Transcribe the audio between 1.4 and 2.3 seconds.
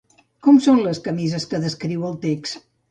que descriu el